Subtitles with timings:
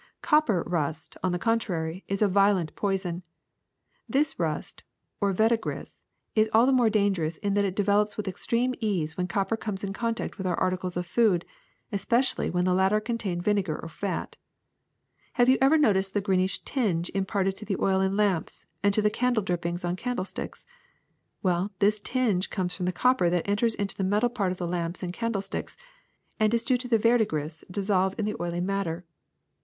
[0.23, 3.21] ^^Copper rust, on the contrary, is a violent poison.
[4.09, 4.81] This rust,
[5.21, 6.01] or verdigris,
[6.33, 9.83] is all the more dangerous in that it develops with extreme ease when copper comes
[9.83, 11.45] in contact with our articles of food,
[11.91, 14.37] especially when the latter contain vinegar or fat.
[15.33, 19.03] Have you ever noticed the greenish tinge imparted to the oil in lamps and to
[19.03, 20.65] the candle drippings on candlesticks?
[21.43, 25.03] Well, this tinge comes from the copper that enters into the metal part of lamps
[25.03, 25.77] and candlesticks,
[26.39, 29.05] and is due to the verdigris dissolved in the oily matter.